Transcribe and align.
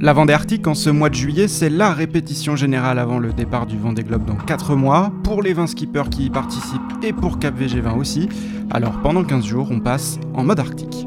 La 0.00 0.12
Vendée 0.12 0.32
Arctique 0.32 0.66
en 0.66 0.74
ce 0.74 0.90
mois 0.90 1.08
de 1.08 1.14
juillet, 1.14 1.48
c'est 1.48 1.70
la 1.70 1.92
répétition 1.92 2.56
générale 2.56 2.98
avant 2.98 3.18
le 3.18 3.32
départ 3.32 3.66
du 3.66 3.78
Vendée 3.78 4.02
Globe 4.02 4.24
dans 4.24 4.34
4 4.34 4.74
mois, 4.74 5.12
pour 5.22 5.40
les 5.40 5.52
20 5.52 5.68
skippers 5.68 6.10
qui 6.10 6.26
y 6.26 6.30
participent 6.30 6.80
et 7.02 7.12
pour 7.12 7.38
Cap 7.38 7.58
VG20 7.58 7.96
aussi. 7.96 8.28
Alors 8.70 9.00
pendant 9.02 9.24
15 9.24 9.44
jours, 9.44 9.68
on 9.70 9.80
passe 9.80 10.18
en 10.34 10.44
mode 10.44 10.58
arctique. 10.58 11.04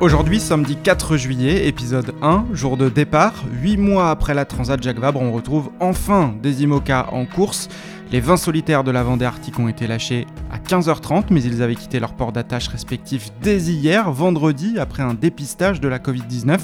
Aujourd'hui, 0.00 0.38
samedi 0.38 0.76
4 0.76 1.16
juillet, 1.16 1.66
épisode 1.66 2.14
1, 2.22 2.46
jour 2.52 2.76
de 2.76 2.88
départ. 2.88 3.34
8 3.60 3.78
mois 3.78 4.10
après 4.10 4.32
la 4.32 4.44
Transat 4.44 4.80
Jacques 4.80 5.00
Vabre, 5.00 5.20
on 5.20 5.32
retrouve 5.32 5.70
enfin 5.80 6.36
des 6.40 6.62
IMOCA 6.62 7.08
en 7.10 7.26
course. 7.26 7.68
Les 8.12 8.20
20 8.20 8.36
solitaires 8.36 8.84
de 8.84 8.92
la 8.92 9.02
Vendée 9.02 9.24
Arctique 9.24 9.58
ont 9.58 9.66
été 9.66 9.88
lâchés 9.88 10.28
à 10.52 10.58
15h30, 10.58 11.24
mais 11.30 11.42
ils 11.42 11.64
avaient 11.64 11.74
quitté 11.74 11.98
leur 11.98 12.12
port 12.12 12.30
d'attache 12.30 12.68
respectif 12.68 13.30
dès 13.42 13.58
hier, 13.58 14.12
vendredi, 14.12 14.78
après 14.78 15.02
un 15.02 15.14
dépistage 15.14 15.80
de 15.80 15.88
la 15.88 15.98
Covid-19. 15.98 16.60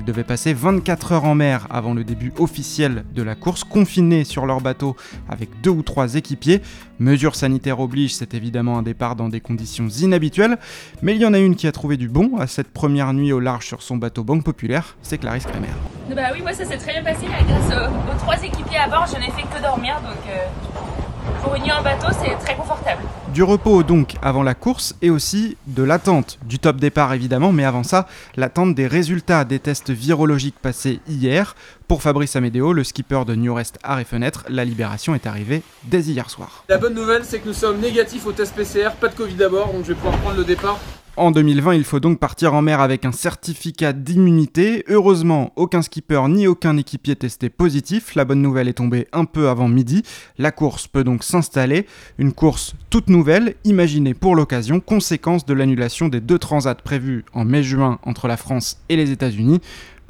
Ils 0.00 0.06
devaient 0.06 0.24
passer 0.24 0.54
24 0.54 1.12
heures 1.12 1.24
en 1.26 1.34
mer 1.34 1.66
avant 1.68 1.92
le 1.92 2.04
début 2.04 2.32
officiel 2.38 3.04
de 3.14 3.22
la 3.22 3.34
course, 3.34 3.64
confinés 3.64 4.24
sur 4.24 4.46
leur 4.46 4.62
bateau 4.62 4.96
avec 5.28 5.50
deux 5.60 5.68
ou 5.68 5.82
trois 5.82 6.14
équipiers. 6.14 6.62
Mesures 6.98 7.36
sanitaires 7.36 7.80
obligent, 7.80 8.14
c'est 8.14 8.32
évidemment 8.32 8.78
un 8.78 8.82
départ 8.82 9.14
dans 9.14 9.28
des 9.28 9.40
conditions 9.40 9.88
inhabituelles, 9.88 10.56
mais 11.02 11.14
il 11.14 11.20
y 11.20 11.26
en 11.26 11.34
a 11.34 11.38
une 11.38 11.54
qui 11.54 11.66
a 11.66 11.72
trouvé 11.72 11.98
du 11.98 12.08
bon 12.08 12.38
à 12.38 12.46
cette 12.46 12.72
première 12.72 13.12
nuit 13.12 13.30
au 13.30 13.40
large 13.40 13.66
sur 13.66 13.82
son 13.82 13.98
bateau 13.98 14.24
Banque 14.24 14.42
Populaire, 14.42 14.96
c'est 15.02 15.18
Clarisse 15.18 15.44
Kremer. 15.44 15.68
Bah 16.16 16.30
oui, 16.32 16.40
moi 16.40 16.54
ça 16.54 16.64
s'est 16.64 16.78
très 16.78 16.92
bien 16.92 17.02
passé, 17.02 17.26
grâce 17.26 17.78
aux, 17.78 18.18
trois 18.18 18.42
équipiers 18.42 18.78
à 18.78 18.88
bord, 18.88 19.06
je 19.06 19.20
n'ai 19.20 19.30
fait 19.30 19.46
que 19.54 19.62
dormir, 19.62 20.00
donc... 20.02 20.16
Euh, 20.30 20.46
pour 21.42 21.54
une 21.54 21.62
nuit 21.62 21.72
en 21.72 21.82
bateau, 21.82 22.08
c'est 22.22 22.34
très 22.44 22.54
confortable. 22.54 22.79
Du 23.32 23.44
repos 23.44 23.84
donc 23.84 24.14
avant 24.22 24.42
la 24.42 24.54
course 24.54 24.96
et 25.02 25.10
aussi 25.10 25.56
de 25.68 25.84
l'attente 25.84 26.40
du 26.46 26.58
top 26.58 26.78
départ 26.78 27.14
évidemment, 27.14 27.52
mais 27.52 27.64
avant 27.64 27.84
ça, 27.84 28.08
l'attente 28.36 28.74
des 28.74 28.88
résultats 28.88 29.44
des 29.44 29.60
tests 29.60 29.90
virologiques 29.90 30.58
passés 30.60 30.98
hier. 31.08 31.54
Pour 31.86 32.02
Fabrice 32.02 32.34
Amédéo, 32.34 32.72
le 32.72 32.82
skipper 32.82 33.24
de 33.24 33.36
New 33.36 33.54
Rest 33.54 33.78
Arrêt 33.84 34.04
Fenêtre, 34.04 34.44
la 34.48 34.64
libération 34.64 35.14
est 35.14 35.28
arrivée 35.28 35.62
dès 35.84 36.00
hier 36.00 36.28
soir. 36.28 36.64
La 36.68 36.78
bonne 36.78 36.94
nouvelle, 36.94 37.24
c'est 37.24 37.38
que 37.38 37.46
nous 37.46 37.54
sommes 37.54 37.78
négatifs 37.78 38.26
au 38.26 38.32
test 38.32 38.52
PCR, 38.54 38.90
pas 39.00 39.08
de 39.08 39.14
Covid 39.14 39.34
d'abord, 39.34 39.72
donc 39.72 39.84
je 39.84 39.88
vais 39.88 39.94
pouvoir 39.94 40.16
prendre 40.18 40.36
le 40.36 40.44
départ 40.44 40.80
en 41.16 41.30
2020, 41.32 41.74
il 41.74 41.84
faut 41.84 42.00
donc 42.00 42.18
partir 42.18 42.54
en 42.54 42.62
mer 42.62 42.80
avec 42.80 43.04
un 43.04 43.12
certificat 43.12 43.92
d'immunité. 43.92 44.84
Heureusement, 44.88 45.52
aucun 45.56 45.82
skipper 45.82 46.22
ni 46.28 46.46
aucun 46.46 46.76
équipier 46.76 47.16
testé 47.16 47.50
positif. 47.50 48.14
La 48.14 48.24
bonne 48.24 48.40
nouvelle 48.40 48.68
est 48.68 48.74
tombée 48.74 49.06
un 49.12 49.24
peu 49.24 49.48
avant 49.48 49.68
midi. 49.68 50.02
La 50.38 50.50
course 50.50 50.86
peut 50.86 51.04
donc 51.04 51.24
s'installer. 51.24 51.86
Une 52.18 52.32
course 52.32 52.74
toute 52.88 53.08
nouvelle, 53.08 53.54
imaginée 53.64 54.14
pour 54.14 54.34
l'occasion, 54.34 54.80
conséquence 54.80 55.44
de 55.44 55.52
l'annulation 55.54 56.08
des 56.08 56.20
deux 56.20 56.38
transats 56.38 56.74
prévus 56.74 57.24
en 57.34 57.44
mai-juin 57.44 57.98
entre 58.04 58.28
la 58.28 58.36
France 58.36 58.78
et 58.88 58.96
les 58.96 59.10
États-Unis. 59.10 59.60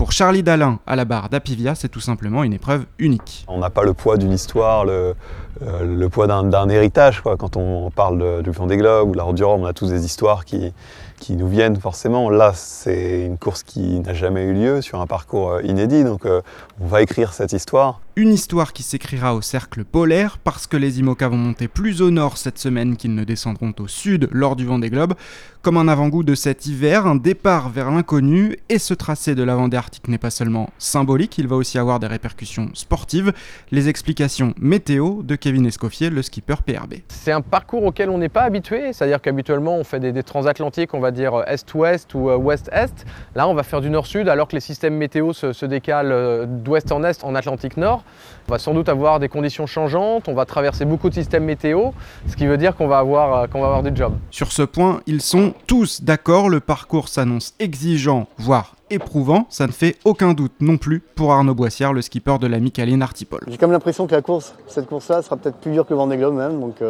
Pour 0.00 0.12
Charlie 0.12 0.42
Dalin 0.42 0.78
à 0.86 0.96
la 0.96 1.04
barre 1.04 1.28
d'Apivia, 1.28 1.74
c'est 1.74 1.90
tout 1.90 2.00
simplement 2.00 2.42
une 2.42 2.54
épreuve 2.54 2.86
unique. 2.98 3.44
On 3.48 3.58
n'a 3.58 3.68
pas 3.68 3.82
le 3.82 3.92
poids 3.92 4.16
d'une 4.16 4.32
histoire, 4.32 4.86
le, 4.86 5.14
euh, 5.60 6.08
poids 6.08 6.26
d'un 6.26 6.68
héritage. 6.70 7.20
Quand 7.20 7.58
on 7.58 7.90
parle 7.90 8.42
du 8.42 8.50
Vendée 8.50 8.78
Globe 8.78 9.10
ou 9.10 9.12
de 9.12 9.18
la 9.18 9.24
Rhum, 9.24 9.60
on 9.60 9.66
a 9.66 9.74
tous 9.74 9.90
des 9.90 10.06
histoires 10.06 10.46
qui, 10.46 10.72
qui 11.18 11.36
nous 11.36 11.48
viennent 11.48 11.76
forcément. 11.76 12.30
Là, 12.30 12.52
c'est 12.54 13.26
une 13.26 13.36
course 13.36 13.62
qui 13.62 14.00
n'a 14.00 14.14
jamais 14.14 14.44
eu 14.44 14.54
lieu 14.54 14.80
sur 14.80 15.02
un 15.02 15.06
parcours 15.06 15.50
euh, 15.50 15.62
inédit, 15.64 16.02
donc 16.02 16.24
euh, 16.24 16.40
on 16.80 16.86
va 16.86 17.02
écrire 17.02 17.34
cette 17.34 17.52
histoire. 17.52 18.00
Une 18.20 18.34
histoire 18.34 18.74
qui 18.74 18.82
s'écrira 18.82 19.34
au 19.34 19.40
cercle 19.40 19.82
polaire 19.82 20.36
parce 20.36 20.66
que 20.66 20.76
les 20.76 20.98
IMOCA 20.98 21.28
vont 21.28 21.38
monter 21.38 21.68
plus 21.68 22.02
au 22.02 22.10
nord 22.10 22.36
cette 22.36 22.58
semaine 22.58 22.98
qu'ils 22.98 23.14
ne 23.14 23.24
descendront 23.24 23.72
au 23.78 23.88
sud 23.88 24.28
lors 24.30 24.56
du 24.56 24.66
Vendée 24.66 24.90
Globe. 24.90 25.14
Comme 25.62 25.76
un 25.76 25.88
avant-goût 25.88 26.22
de 26.22 26.34
cet 26.34 26.64
hiver, 26.64 27.06
un 27.06 27.16
départ 27.16 27.68
vers 27.68 27.90
l'inconnu 27.90 28.56
et 28.70 28.78
ce 28.78 28.94
tracé 28.94 29.34
de 29.34 29.42
la 29.42 29.54
Vendée 29.54 29.76
Arctique 29.76 30.08
n'est 30.08 30.16
pas 30.16 30.30
seulement 30.30 30.70
symbolique, 30.78 31.36
il 31.36 31.48
va 31.48 31.56
aussi 31.56 31.78
avoir 31.78 31.98
des 31.98 32.06
répercussions 32.06 32.70
sportives. 32.72 33.32
Les 33.70 33.88
explications 33.90 34.54
météo 34.58 35.22
de 35.22 35.34
Kevin 35.34 35.66
Escoffier, 35.66 36.08
le 36.08 36.22
skipper 36.22 36.56
PRB. 36.66 36.94
C'est 37.08 37.32
un 37.32 37.42
parcours 37.42 37.84
auquel 37.84 38.08
on 38.08 38.16
n'est 38.16 38.30
pas 38.30 38.42
habitué, 38.42 38.94
c'est-à-dire 38.94 39.20
qu'habituellement 39.20 39.76
on 39.76 39.84
fait 39.84 40.00
des, 40.00 40.12
des 40.12 40.22
transatlantiques, 40.22 40.94
on 40.94 41.00
va 41.00 41.10
dire 41.10 41.34
euh, 41.34 41.44
est-ouest 41.44 42.14
ou 42.14 42.30
euh, 42.30 42.36
ouest-est. 42.36 43.04
Là, 43.34 43.46
on 43.46 43.52
va 43.52 43.62
faire 43.62 43.82
du 43.82 43.90
nord-sud 43.90 44.28
alors 44.28 44.48
que 44.48 44.56
les 44.56 44.60
systèmes 44.60 44.96
météo 44.96 45.34
se, 45.34 45.66
décalent 45.66 46.12
euh, 46.12 46.46
d'ouest 46.46 46.90
en 46.90 47.04
est 47.04 47.22
en 47.22 47.34
Atlantique 47.34 47.76
Nord. 47.76 48.02
On 48.48 48.52
va 48.52 48.58
sans 48.58 48.74
doute 48.74 48.88
avoir 48.88 49.20
des 49.20 49.28
conditions 49.28 49.66
changeantes, 49.66 50.28
on 50.28 50.34
va 50.34 50.44
traverser 50.44 50.84
beaucoup 50.84 51.08
de 51.08 51.14
systèmes 51.14 51.44
météo, 51.44 51.90
ce 52.26 52.34
qui 52.34 52.46
veut 52.46 52.56
dire 52.56 52.74
qu'on 52.74 52.88
va, 52.88 52.98
avoir, 52.98 53.48
qu'on 53.48 53.60
va 53.60 53.66
avoir 53.66 53.82
du 53.82 53.94
job. 53.94 54.14
Sur 54.30 54.50
ce 54.50 54.62
point, 54.62 55.02
ils 55.06 55.22
sont 55.22 55.54
tous 55.66 56.02
d'accord, 56.02 56.48
le 56.48 56.60
parcours 56.60 57.08
s'annonce 57.08 57.54
exigeant, 57.60 58.26
voire 58.38 58.74
éprouvant, 58.90 59.46
ça 59.50 59.68
ne 59.68 59.72
fait 59.72 59.96
aucun 60.04 60.34
doute 60.34 60.54
non 60.60 60.78
plus 60.78 61.00
pour 61.14 61.32
Arnaud 61.32 61.54
Boissière, 61.54 61.92
le 61.92 62.02
skipper 62.02 62.38
de 62.40 62.48
la 62.48 62.58
Micaline 62.58 63.02
Artipol. 63.02 63.40
J'ai 63.46 63.56
comme 63.56 63.70
l'impression 63.70 64.08
que 64.08 64.14
la 64.16 64.22
course, 64.22 64.54
cette 64.66 64.88
course-là 64.88 65.22
sera 65.22 65.36
peut-être 65.36 65.58
plus 65.58 65.70
dure 65.70 65.86
que 65.86 65.94
Vendée 65.94 66.16
Globe 66.16 66.34
même, 66.34 66.60
donc 66.60 66.82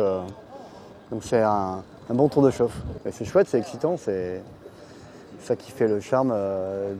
donc 1.10 1.22
c'est 1.24 1.42
un, 1.42 1.82
un 2.08 2.14
bon 2.14 2.28
tour 2.28 2.42
de 2.42 2.50
chauffe. 2.50 2.76
C'est 3.10 3.24
chouette, 3.24 3.48
c'est 3.48 3.58
excitant, 3.58 3.96
c'est 3.96 4.42
ça 5.42 5.56
qui 5.56 5.70
fait 5.70 5.88
le 5.88 6.00
charme 6.00 6.32
euh, 6.34 6.94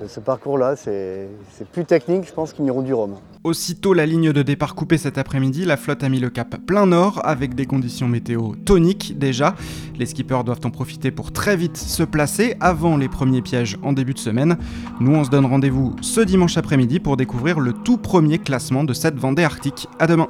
de, 0.00 0.06
ce 0.06 0.20
parcours-là. 0.20 0.76
C'est 0.76 1.28
plus 1.72 1.84
technique, 1.84 2.26
je 2.26 2.32
pense, 2.32 2.52
qu'une 2.52 2.70
route 2.70 2.84
du 2.84 2.94
Rhum. 2.94 3.16
Aussitôt 3.42 3.94
la 3.94 4.04
ligne 4.04 4.32
de 4.32 4.42
départ 4.42 4.74
coupée 4.74 4.98
cet 4.98 5.16
après-midi, 5.16 5.64
la 5.64 5.76
flotte 5.76 6.04
a 6.04 6.08
mis 6.08 6.20
le 6.20 6.28
cap 6.28 6.56
plein 6.66 6.86
nord 6.86 7.20
avec 7.24 7.54
des 7.54 7.64
conditions 7.64 8.06
météo 8.06 8.52
toniques 8.64 9.18
déjà. 9.18 9.54
Les 9.98 10.06
skippers 10.06 10.44
doivent 10.44 10.60
en 10.64 10.70
profiter 10.70 11.10
pour 11.10 11.32
très 11.32 11.56
vite 11.56 11.76
se 11.76 12.02
placer 12.02 12.56
avant 12.60 12.96
les 12.96 13.08
premiers 13.08 13.42
pièges 13.42 13.78
en 13.82 13.92
début 13.92 14.14
de 14.14 14.18
semaine. 14.18 14.58
Nous, 15.00 15.14
on 15.14 15.24
se 15.24 15.30
donne 15.30 15.46
rendez-vous 15.46 15.96
ce 16.02 16.20
dimanche 16.20 16.56
après-midi 16.58 17.00
pour 17.00 17.16
découvrir 17.16 17.60
le 17.60 17.72
tout 17.72 17.96
premier 17.96 18.38
classement 18.38 18.84
de 18.84 18.92
cette 18.92 19.16
Vendée 19.16 19.44
Arctique. 19.44 19.88
À 19.98 20.06
demain! 20.06 20.28